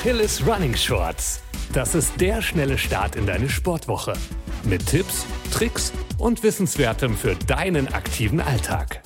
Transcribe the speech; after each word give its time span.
Achilles 0.00 0.46
Running 0.46 0.74
Shorts. 0.74 1.42
Das 1.74 1.94
ist 1.94 2.18
der 2.18 2.40
schnelle 2.40 2.78
Start 2.78 3.16
in 3.16 3.26
deine 3.26 3.50
Sportwoche. 3.50 4.14
Mit 4.64 4.86
Tipps, 4.86 5.26
Tricks 5.52 5.92
und 6.16 6.42
Wissenswertem 6.42 7.14
für 7.14 7.34
deinen 7.34 7.86
aktiven 7.92 8.40
Alltag. 8.40 9.02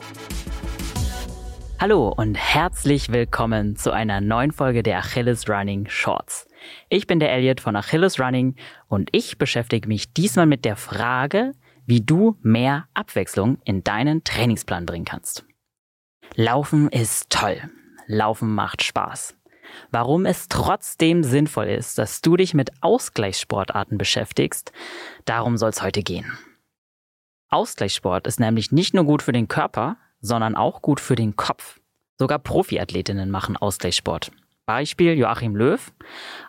Hallo 1.81 2.15
und 2.17 2.37
herzlich 2.37 3.11
willkommen 3.11 3.75
zu 3.75 3.91
einer 3.91 4.21
neuen 4.21 4.53
Folge 4.53 4.85
der 4.85 4.99
Achilles 4.99 5.49
Running 5.49 5.89
Shorts. 5.89 6.47
Ich 6.91 7.09
bin 7.09 7.19
der 7.19 7.33
Elliot 7.33 7.61
von 7.61 7.75
Achilles 7.75 8.21
Running 8.21 8.55
und 8.87 9.09
ich 9.11 9.37
beschäftige 9.37 9.89
mich 9.89 10.13
diesmal 10.13 10.47
mit 10.47 10.65
der 10.65 10.77
Frage, 10.77 11.55
wie 11.87 12.03
du 12.03 12.39
mehr 12.41 12.87
Abwechslung 12.95 13.59
in 13.65 13.83
deinen 13.83 14.23
Trainingsplan 14.23 14.87
bringen 14.87 15.05
kannst. 15.05 15.45
Laufen 16.37 16.89
ist 16.89 17.31
toll. 17.31 17.61
Laufen 18.07 18.55
macht 18.55 18.85
Spaß. 18.85 19.35
Warum 19.91 20.27
es 20.27 20.49
trotzdem 20.49 21.23
sinnvoll 21.23 21.67
ist, 21.67 21.99
dass 21.99 22.21
du 22.21 22.37
dich 22.37 22.55
mit 22.55 22.71
Ausgleichssportarten 22.83 23.99
beschäftigst, 23.99 24.73
darum 25.25 25.57
soll 25.57 25.71
es 25.71 25.83
heute 25.83 26.03
gehen. 26.03 26.37
Ausgleichssport 27.51 28.27
ist 28.27 28.41
nämlich 28.41 28.73
nicht 28.73 28.95
nur 28.95 29.05
gut 29.05 29.23
für 29.23 29.33
den 29.33 29.49
Körper, 29.49 29.97
sondern 30.21 30.57
auch 30.57 30.83
gut 30.83 31.01
für 31.01 31.15
den 31.15 31.37
Kopf. 31.37 31.81
Sogar 32.19 32.39
Profiathletinnen 32.39 33.31
machen 33.31 33.57
Ausgleichssport. 33.57 34.31
Beispiel 34.67 35.15
Joachim 35.15 35.55
Löw. 35.55 35.93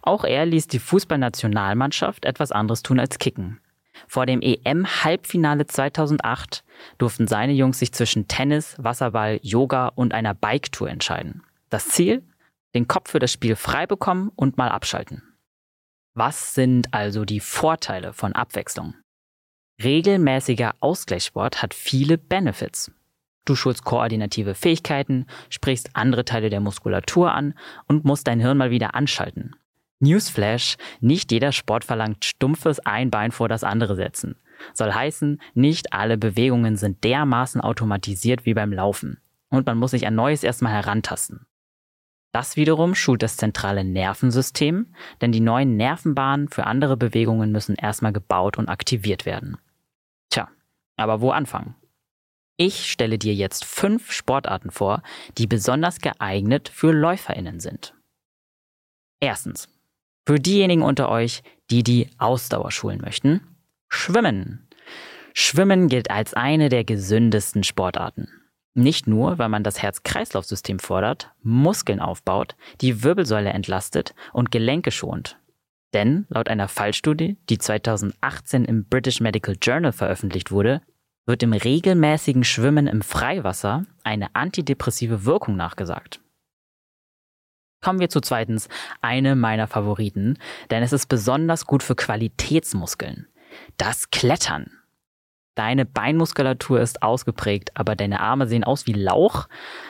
Auch 0.02 0.24
er 0.24 0.46
ließ 0.46 0.68
die 0.68 0.80
Fußballnationalmannschaft 0.80 2.26
etwas 2.26 2.52
anderes 2.52 2.82
tun 2.82 3.00
als 3.00 3.20
kicken. 3.20 3.60
Vor 4.08 4.26
dem 4.26 4.42
EM-Halbfinale 4.42 5.68
2008 5.68 6.64
durften 6.98 7.28
seine 7.28 7.54
Jungs 7.54 7.80
sich 7.80 7.92
zwischen 7.92 8.28
Tennis, 8.28 8.76
Wasserball, 8.78 9.40
Yoga 9.42 9.88
und 9.90 10.14
einer 10.14 10.34
Biketour 10.34 10.90
entscheiden. 10.90 11.44
Das 11.70 11.88
Ziel? 11.88 12.24
Den 12.76 12.88
Kopf 12.88 13.10
für 13.10 13.20
das 13.20 13.32
Spiel 13.32 13.56
frei 13.56 13.88
bekommen 13.88 14.32
und 14.36 14.58
mal 14.58 14.70
abschalten. 14.70 15.24
Was 16.14 16.54
sind 16.54 16.94
also 16.94 17.26
die 17.26 17.40
Vorteile 17.40 18.14
von 18.14 18.34
Abwechslung? 18.34 18.96
Regelmäßiger 19.84 20.76
Ausgleichssport 20.80 21.62
hat 21.62 21.74
viele 21.74 22.18
Benefits. 22.18 22.92
Du 23.46 23.56
schulst 23.56 23.84
koordinative 23.84 24.56
Fähigkeiten, 24.56 25.26
sprichst 25.50 25.92
andere 25.94 26.26
Teile 26.26 26.50
der 26.50 26.60
Muskulatur 26.60 27.32
an 27.32 27.54
und 27.88 28.06
musst 28.06 28.28
dein 28.28 28.40
Hirn 28.40 28.58
mal 28.58 28.72
wieder 28.72 28.96
anschalten. 28.96 29.56
Newsflash, 30.00 30.78
nicht 31.00 31.32
jeder 31.32 31.52
Sport 31.52 31.86
verlangt 31.86 32.26
stumpfes 32.26 32.80
ein 32.80 33.12
Bein 33.12 33.32
vor 33.32 33.48
das 33.48 33.64
andere 33.64 33.96
setzen. 33.96 34.36
Soll 34.74 34.94
heißen, 34.94 35.42
nicht 35.54 35.94
alle 35.94 36.18
Bewegungen 36.18 36.76
sind 36.76 37.04
dermaßen 37.04 37.62
automatisiert 37.62 38.46
wie 38.46 38.54
beim 38.54 38.74
Laufen. 38.74 39.20
Und 39.50 39.66
man 39.66 39.78
muss 39.78 39.92
sich 39.92 40.06
ein 40.06 40.16
neues 40.16 40.44
erstmal 40.44 40.74
herantasten. 40.74 41.46
Das 42.36 42.58
wiederum 42.58 42.96
schult 42.96 43.24
das 43.24 43.38
zentrale 43.38 43.86
Nervensystem, 43.86 44.88
denn 45.22 45.32
die 45.32 45.40
neuen 45.40 45.78
Nervenbahnen 45.78 46.50
für 46.50 46.66
andere 46.66 46.98
Bewegungen 46.98 47.54
müssen 47.54 47.76
erstmal 47.76 48.12
gebaut 48.12 48.58
und 48.58 48.68
aktiviert 48.68 49.26
werden. 49.26 49.58
Tja, 50.30 50.50
aber 50.98 51.22
wo 51.22 51.32
anfangen? 51.32 51.76
Ich 52.58 52.92
stelle 52.92 53.18
dir 53.18 53.34
jetzt 53.34 53.64
fünf 53.64 54.12
Sportarten 54.12 54.70
vor, 54.70 55.02
die 55.38 55.48
besonders 55.48 56.02
geeignet 56.02 56.68
für 56.68 56.92
LäuferInnen 56.92 57.62
sind. 57.62 57.94
Erstens. 59.22 59.70
Für 60.28 60.38
diejenigen 60.38 60.82
unter 60.82 61.08
euch, 61.08 61.42
die 61.72 61.84
die 61.84 62.10
Ausdauer 62.18 62.72
schulen 62.72 63.00
möchten. 63.00 63.40
Schwimmen. 63.88 64.68
Schwimmen 65.34 65.88
gilt 65.88 66.12
als 66.12 66.34
eine 66.34 66.68
der 66.68 66.84
gesündesten 66.84 67.64
Sportarten. 67.64 68.28
Nicht 68.78 69.08
nur, 69.08 69.40
weil 69.40 69.48
man 69.48 69.64
das 69.64 69.82
Herz-Kreislauf-System 69.82 70.80
fordert, 70.80 71.32
Muskeln 71.42 72.02
aufbaut, 72.02 72.58
die 72.82 73.04
Wirbelsäule 73.04 73.52
entlastet 73.52 74.14
und 74.34 74.52
Gelenke 74.52 74.92
schont. 74.92 75.40
Denn 75.94 76.26
laut 76.28 76.50
einer 76.50 76.68
Fallstudie, 76.68 77.38
die 77.50 77.58
2018 77.58 78.66
im 78.66 78.84
British 78.84 79.22
Medical 79.22 79.56
Journal 79.62 79.94
veröffentlicht 79.94 80.52
wurde, 80.52 80.82
wird 81.26 81.42
im 81.42 81.54
regelmäßigen 81.54 82.44
Schwimmen 82.44 82.88
im 82.88 83.02
Freiwasser 83.02 83.86
eine 84.04 84.36
antidepressive 84.36 85.24
Wirkung 85.24 85.56
nachgesagt. 85.56 86.20
Kommen 87.82 88.00
wir 88.00 88.10
zu 88.10 88.20
zweitens, 88.20 88.68
eine 89.00 89.38
meiner 89.38 89.68
Favoriten, 89.68 90.38
denn 90.70 90.84
es 90.84 90.92
ist 90.92 91.08
besonders 91.08 91.66
gut 91.66 91.82
für 91.82 91.96
Qualitätsmuskeln. 91.96 93.28
Das 93.78 94.12
Klettern. 94.12 94.72
Deine 95.56 95.86
Beinmuskulatur 95.86 96.82
ist 96.82 97.02
ausgeprägt, 97.02 97.72
aber 97.76 97.96
deine 97.96 98.20
Arme 98.20 98.48
sehen 98.48 98.64
aus 98.64 98.86
wie 98.88 98.94
Lauch? 98.94 99.48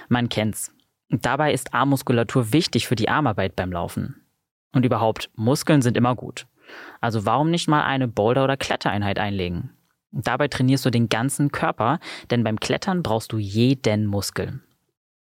Man 0.10 0.30
kennt's. 0.30 0.72
Dabei 1.10 1.54
ist 1.54 1.74
Armmuskulatur 1.74 2.54
wichtig 2.54 2.88
für 2.88 2.96
die 2.96 3.10
Armarbeit 3.10 3.56
beim 3.56 3.72
Laufen. 3.72 4.22
Und 4.74 4.86
überhaupt, 4.86 5.30
Muskeln 5.36 5.82
sind 5.82 5.98
immer 5.98 6.16
gut. 6.16 6.48
Also 7.02 7.26
warum 7.26 7.50
nicht 7.50 7.68
mal 7.68 7.84
eine 7.84 8.08
Boulder- 8.08 8.44
oder 8.44 8.58
Klettereinheit 8.58 9.20
einlegen? 9.20 9.72
Dabei 10.12 10.48
trainierst 10.48 10.86
du 10.86 10.92
den 10.92 11.10
ganzen 11.10 11.52
Körper, 11.52 12.00
denn 12.32 12.44
beim 12.44 12.60
Klettern 12.60 13.04
brauchst 13.04 13.34
du 13.34 13.38
jeden 13.38 14.06
Muskel. 14.06 14.62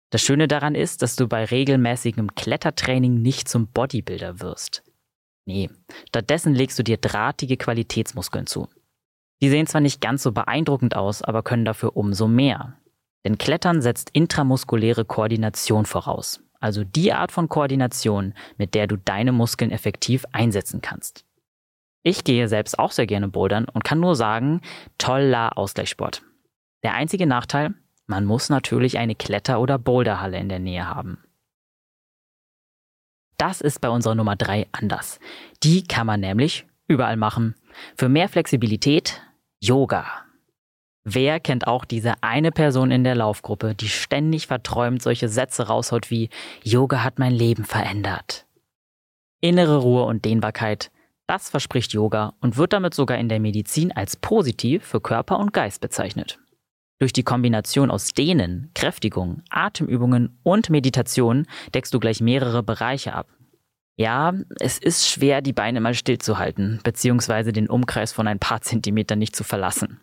Das 0.10 0.22
Schöne 0.22 0.48
daran 0.48 0.76
ist, 0.76 1.02
dass 1.02 1.16
du 1.16 1.28
bei 1.28 1.46
regelmäßigem 1.46 2.36
Klettertraining 2.36 3.22
nicht 3.22 3.48
zum 3.48 3.68
Bodybuilder 3.68 4.42
wirst. 4.42 4.84
Nee, 5.46 5.70
stattdessen 6.08 6.54
legst 6.54 6.78
du 6.78 6.84
dir 6.84 6.98
drahtige 6.98 7.58
Qualitätsmuskeln 7.58 8.46
zu. 8.46 8.68
Die 9.42 9.50
sehen 9.50 9.68
zwar 9.68 9.82
nicht 9.82 10.02
ganz 10.02 10.24
so 10.24 10.32
beeindruckend 10.32 10.96
aus, 10.96 11.22
aber 11.22 11.44
können 11.44 11.66
dafür 11.66 11.98
umso 11.98 12.28
mehr. 12.28 12.78
Denn 13.26 13.38
Klettern 13.38 13.82
setzt 13.82 14.10
intramuskuläre 14.12 15.06
Koordination 15.06 15.86
voraus, 15.86 16.42
also 16.60 16.84
die 16.84 17.14
Art 17.14 17.32
von 17.32 17.50
Koordination, 17.50 18.34
mit 18.58 18.76
der 18.76 18.88
du 18.88 18.98
deine 18.98 19.32
Muskeln 19.32 19.72
effektiv 19.72 20.26
einsetzen 20.32 20.82
kannst. 20.82 21.26
Ich 22.04 22.24
gehe 22.24 22.48
selbst 22.48 22.80
auch 22.80 22.92
sehr 22.92 23.06
gerne 23.06 23.28
bouldern 23.28 23.66
und 23.66 23.84
kann 23.84 24.00
nur 24.00 24.16
sagen, 24.16 24.62
toller 24.98 25.58
Ausgleichssport. 25.58 26.24
Der 26.84 26.96
einzige 26.96 27.28
Nachteil, 27.28 27.76
man 28.08 28.26
muss 28.26 28.50
natürlich 28.50 28.98
eine 28.98 29.16
Kletter- 29.16 29.60
oder 29.60 29.78
Boulderhalle 29.78 30.40
in 30.40 30.50
der 30.50 30.60
Nähe 30.60 30.88
haben. 30.88 31.24
Das 33.38 33.62
ist 33.62 33.82
bei 33.82 33.90
unserer 33.90 34.16
Nummer 34.16 34.36
3 34.36 34.68
anders. 34.72 35.20
Die 35.64 35.84
kann 35.84 36.08
man 36.08 36.20
nämlich 36.20 36.66
überall 36.88 37.18
machen. 37.18 37.56
Für 37.96 38.10
mehr 38.10 38.30
Flexibilität 38.30 39.22
Yoga. 39.64 40.08
Wer 41.04 41.40
kennt 41.40 41.68
auch 41.68 41.86
diese 41.86 42.16
eine 42.24 42.52
Person 42.52 42.90
in 42.90 43.04
der 43.04 43.14
Laufgruppe, 43.14 43.76
die 43.76 43.90
ständig 43.90 44.48
verträumt 44.48 45.04
solche 45.04 45.30
Sätze 45.30 45.68
raushaut 45.68 46.10
wie 46.10 46.30
Yoga 46.64 47.04
hat 47.04 47.20
mein 47.20 47.32
Leben 47.32 47.64
verändert? 47.64 48.48
Innere 49.40 49.78
Ruhe 49.78 50.06
und 50.06 50.26
Dehnbarkeit, 50.26 50.90
das 51.28 51.52
verspricht 51.52 51.94
Yoga 51.94 52.34
und 52.42 52.58
wird 52.58 52.74
damit 52.74 52.96
sogar 52.96 53.20
in 53.20 53.30
der 53.30 53.40
Medizin 53.40 53.92
als 53.92 54.16
positiv 54.16 54.84
für 54.84 55.00
Körper 55.00 55.38
und 55.38 55.54
Geist 55.54 55.80
bezeichnet. 55.80 56.40
Durch 56.98 57.14
die 57.14 57.24
Kombination 57.24 57.92
aus 57.92 58.14
Dehnen, 58.14 58.72
Kräftigung, 58.74 59.44
Atemübungen 59.52 60.40
und 60.42 60.72
Meditation 60.72 61.46
deckst 61.76 61.94
du 61.94 62.00
gleich 62.00 62.20
mehrere 62.20 62.64
Bereiche 62.64 63.14
ab. 63.14 63.28
Ja, 63.98 64.34
es 64.60 64.78
ist 64.78 65.08
schwer, 65.08 65.42
die 65.42 65.54
Beine 65.54 65.82
mal 65.82 65.94
stillzuhalten, 65.94 66.80
beziehungsweise 66.84 67.54
den 67.54 67.70
Umkreis 67.70 68.14
von 68.14 68.28
ein 68.28 68.40
paar 68.40 68.62
Zentimetern 68.62 69.20
nicht 69.20 69.36
zu 69.36 69.44
verlassen. 69.44 70.00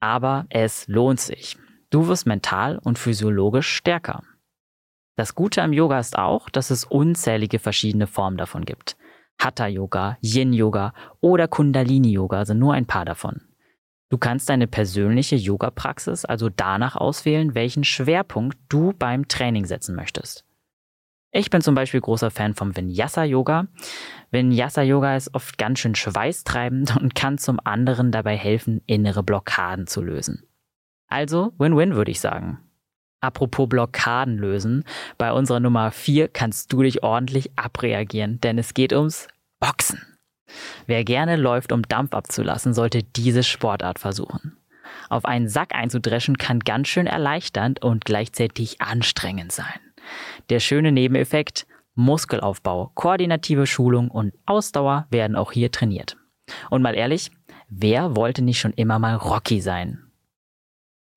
Aber 0.00 0.46
es 0.48 0.86
lohnt 0.88 1.20
sich. 1.20 1.56
Du 1.90 2.08
wirst 2.08 2.26
mental 2.26 2.78
und 2.78 2.98
physiologisch 2.98 3.68
stärker. 3.68 4.22
Das 5.16 5.34
Gute 5.34 5.62
am 5.62 5.72
Yoga 5.72 5.98
ist 5.98 6.18
auch, 6.18 6.50
dass 6.50 6.70
es 6.70 6.84
unzählige 6.84 7.58
verschiedene 7.58 8.06
Formen 8.06 8.36
davon 8.36 8.64
gibt. 8.64 8.96
Hatha 9.38 9.66
Yoga, 9.66 10.18
Yin 10.20 10.52
Yoga 10.52 10.94
oder 11.20 11.48
Kundalini 11.48 12.12
Yoga 12.12 12.44
sind 12.44 12.58
nur 12.58 12.74
ein 12.74 12.86
paar 12.86 13.04
davon. 13.04 13.42
Du 14.08 14.18
kannst 14.18 14.48
deine 14.48 14.66
persönliche 14.66 15.36
Yoga-Praxis 15.36 16.24
also 16.24 16.48
danach 16.48 16.96
auswählen, 16.96 17.54
welchen 17.54 17.82
Schwerpunkt 17.82 18.56
du 18.68 18.92
beim 18.92 19.26
Training 19.26 19.66
setzen 19.66 19.96
möchtest. 19.96 20.45
Ich 21.36 21.50
bin 21.50 21.60
zum 21.60 21.74
Beispiel 21.74 22.00
großer 22.00 22.30
Fan 22.30 22.54
vom 22.54 22.74
Vinyasa 22.74 23.24
Yoga. 23.24 23.66
Vinyasa 24.30 24.80
Yoga 24.80 25.16
ist 25.16 25.34
oft 25.34 25.58
ganz 25.58 25.80
schön 25.80 25.94
schweißtreibend 25.94 26.96
und 26.96 27.14
kann 27.14 27.36
zum 27.36 27.60
anderen 27.62 28.10
dabei 28.10 28.38
helfen, 28.38 28.80
innere 28.86 29.22
Blockaden 29.22 29.86
zu 29.86 30.00
lösen. 30.00 30.48
Also 31.08 31.52
Win-Win 31.58 31.94
würde 31.94 32.10
ich 32.10 32.20
sagen. 32.20 32.60
Apropos 33.20 33.68
Blockaden 33.68 34.38
lösen, 34.38 34.84
bei 35.18 35.30
unserer 35.30 35.60
Nummer 35.60 35.90
4 35.90 36.28
kannst 36.28 36.72
du 36.72 36.82
dich 36.82 37.02
ordentlich 37.02 37.58
abreagieren, 37.58 38.40
denn 38.40 38.56
es 38.56 38.72
geht 38.72 38.94
ums 38.94 39.28
Boxen. 39.60 40.00
Wer 40.86 41.04
gerne 41.04 41.36
läuft, 41.36 41.70
um 41.70 41.82
Dampf 41.82 42.14
abzulassen, 42.14 42.72
sollte 42.72 43.02
diese 43.02 43.42
Sportart 43.42 43.98
versuchen. 43.98 44.56
Auf 45.10 45.26
einen 45.26 45.50
Sack 45.50 45.74
einzudreschen 45.74 46.38
kann 46.38 46.60
ganz 46.60 46.88
schön 46.88 47.06
erleichternd 47.06 47.82
und 47.82 48.06
gleichzeitig 48.06 48.80
anstrengend 48.80 49.52
sein. 49.52 49.85
Der 50.50 50.60
schöne 50.60 50.92
Nebeneffekt, 50.92 51.66
Muskelaufbau, 51.94 52.90
koordinative 52.94 53.66
Schulung 53.66 54.10
und 54.10 54.34
Ausdauer 54.44 55.06
werden 55.10 55.36
auch 55.36 55.52
hier 55.52 55.72
trainiert. 55.72 56.16
Und 56.70 56.82
mal 56.82 56.94
ehrlich, 56.94 57.30
wer 57.68 58.16
wollte 58.16 58.42
nicht 58.42 58.60
schon 58.60 58.72
immer 58.72 58.98
mal 58.98 59.16
Rocky 59.16 59.60
sein? 59.60 60.02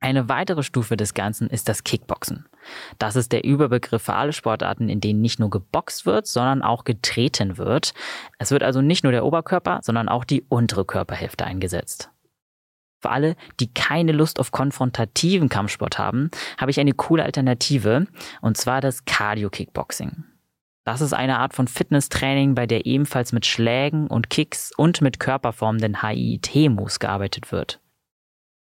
Eine 0.01 0.29
weitere 0.29 0.63
Stufe 0.63 0.95
des 0.95 1.13
Ganzen 1.13 1.49
ist 1.49 1.67
das 1.67 1.83
Kickboxen. 1.83 2.45
Das 2.99 3.17
ist 3.17 3.33
der 3.33 3.43
Überbegriff 3.43 4.03
für 4.03 4.13
alle 4.13 4.31
Sportarten, 4.31 4.87
in 4.87 5.01
denen 5.01 5.21
nicht 5.21 5.39
nur 5.39 5.49
geboxt 5.49 6.05
wird, 6.05 6.25
sondern 6.25 6.61
auch 6.61 6.85
getreten 6.85 7.57
wird. 7.57 7.93
Es 8.37 8.51
wird 8.51 8.63
also 8.63 8.81
nicht 8.81 9.03
nur 9.03 9.11
der 9.11 9.25
Oberkörper, 9.25 9.79
sondern 9.83 10.07
auch 10.07 10.23
die 10.23 10.45
untere 10.47 10.85
Körperhälfte 10.85 11.43
eingesetzt. 11.43 12.09
Für 13.01 13.11
alle, 13.11 13.35
die 13.59 13.73
keine 13.73 14.11
Lust 14.11 14.39
auf 14.39 14.51
konfrontativen 14.51 15.47
Kampfsport 15.47 15.97
haben, 15.97 16.29
habe 16.57 16.71
ich 16.71 16.79
eine 16.79 16.93
coole 16.93 17.23
Alternative, 17.23 18.07
und 18.41 18.57
zwar 18.57 18.81
das 18.81 19.05
Cardio-Kickboxing. 19.05 20.25
Das 20.83 21.01
ist 21.01 21.13
eine 21.13 21.39
Art 21.39 21.53
von 21.53 21.67
Fitnesstraining, 21.67 22.55
bei 22.55 22.65
der 22.65 22.85
ebenfalls 22.85 23.31
mit 23.31 23.45
Schlägen 23.45 24.07
und 24.07 24.29
Kicks 24.29 24.71
und 24.75 25.01
mit 25.01 25.19
körperformenden 25.19 26.01
HIIT-Moves 26.01 26.99
gearbeitet 26.99 27.51
wird. 27.51 27.79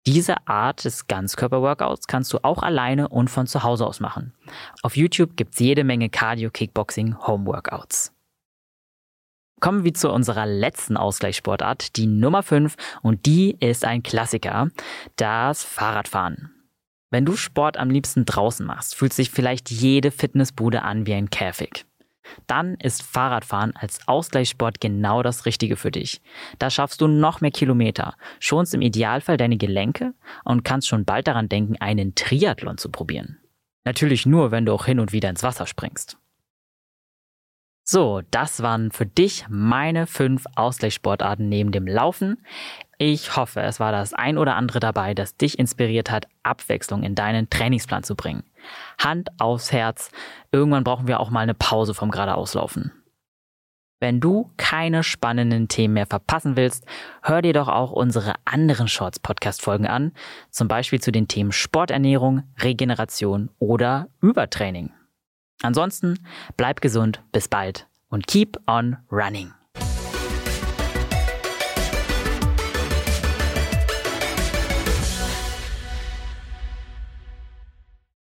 Diese 0.07 0.47
Art 0.47 0.85
des 0.85 1.07
Ganzkörper-Workouts 1.07 2.07
kannst 2.07 2.33
du 2.33 2.45
auch 2.45 2.63
alleine 2.63 3.09
und 3.09 3.31
von 3.31 3.47
zu 3.47 3.63
Hause 3.63 3.87
aus 3.87 4.01
machen. 4.01 4.35
Auf 4.83 4.97
YouTube 4.97 5.37
gibt's 5.37 5.59
jede 5.59 5.83
Menge 5.83 6.09
Cardio-Kickboxing-Home-Workouts. 6.09 8.14
Kommen 9.61 9.85
wir 9.85 9.95
zu 9.95 10.11
unserer 10.11 10.47
letzten 10.47 10.97
Ausgleichssportart, 10.97 11.97
die 11.97 12.07
Nummer 12.07 12.43
5, 12.43 12.77
und 13.03 13.27
die 13.27 13.57
ist 13.61 13.85
ein 13.85 14.03
Klassiker, 14.03 14.71
das 15.17 15.65
Fahrradfahren. 15.65 16.51
Wenn 17.11 17.25
du 17.25 17.37
Sport 17.37 17.77
am 17.77 17.91
liebsten 17.91 18.25
draußen 18.25 18.67
machst, 18.67 18.95
fühlt 18.95 19.13
sich 19.13 19.31
vielleicht 19.31 19.71
jede 19.71 20.11
Fitnessbude 20.11 20.83
an 20.83 21.07
wie 21.07 21.15
ein 21.15 21.31
Käfig 21.31 21.87
dann 22.47 22.75
ist 22.75 23.03
Fahrradfahren 23.03 23.75
als 23.77 24.07
Ausgleichssport 24.07 24.81
genau 24.81 25.23
das 25.23 25.47
Richtige 25.47 25.77
für 25.77 25.91
dich. 25.91 26.21
Da 26.59 26.71
schaffst 26.71 27.01
du 27.01 27.07
noch 27.07 27.41
mehr 27.41 27.51
Kilometer, 27.51 28.15
schonst 28.41 28.75
im 28.75 28.83
Idealfall 28.83 29.37
deine 29.37 29.57
Gelenke 29.57 30.15
und 30.45 30.65
kannst 30.65 30.89
schon 30.89 31.05
bald 31.05 31.27
daran 31.27 31.49
denken, 31.49 31.77
einen 31.81 32.15
Triathlon 32.15 32.79
zu 32.79 32.91
probieren. 32.91 33.39
Natürlich 33.85 34.27
nur, 34.27 34.51
wenn 34.51 34.67
du 34.67 34.73
auch 34.73 34.87
hin 34.87 35.01
und 35.01 35.13
wieder 35.13 35.29
ins 35.29 35.43
Wasser 35.43 35.67
springst. 35.67 36.19
So, 37.87 38.23
das 38.31 38.63
waren 38.63 38.91
für 38.91 39.05
dich 39.05 39.45
meine 39.51 40.07
fünf 40.07 40.47
Ausgleichssportarten 40.57 41.47
neben 41.51 41.71
dem 41.71 41.87
Laufen. 41.87 42.43
Ich 42.97 43.37
hoffe, 43.37 43.61
es 43.61 43.79
war 43.79 43.93
das 43.93 44.15
ein 44.15 44.39
oder 44.39 44.57
andere 44.57 44.81
dabei, 44.81 45.13
das 45.13 45.37
dich 45.37 45.59
inspiriert 45.59 46.11
hat, 46.11 46.27
Abwechslung 46.43 47.03
in 47.03 47.15
deinen 47.15 47.51
Trainingsplan 47.51 48.03
zu 48.03 48.15
bringen. 48.15 48.45
Hand 48.97 49.29
aufs 49.39 49.71
Herz, 49.71 50.11
irgendwann 50.51 50.85
brauchen 50.85 51.07
wir 51.09 51.21
auch 51.21 51.29
mal 51.29 51.41
eine 51.41 51.53
Pause 51.53 51.93
vom 51.93 52.11
geradeauslaufen. 52.11 52.91
Wenn 54.01 54.19
du 54.19 54.51
keine 54.57 55.03
spannenden 55.03 55.69
Themen 55.69 55.95
mehr 55.95 56.07
verpassen 56.07 56.57
willst, 56.57 56.87
hör 57.23 57.43
dir 57.43 57.53
doch 57.53 57.69
auch 57.69 57.93
unsere 57.93 58.33
anderen 58.47 58.89
Shorts-Podcast-Folgen 58.89 59.87
an, 59.87 60.13
zum 60.51 60.69
Beispiel 60.69 61.03
zu 61.03 61.13
den 61.13 61.29
Themen 61.29 61.53
Sporternährung, 61.53 62.45
Regeneration 62.63 63.51
oder 63.59 64.09
Übertraining. 64.23 64.91
Ansonsten 65.65 66.19
bleib 66.59 66.83
gesund, 66.83 67.23
bis 67.33 67.49
bald 67.49 67.87
und 68.11 68.27
keep 68.27 68.59
on 68.67 68.99
running. 69.11 69.53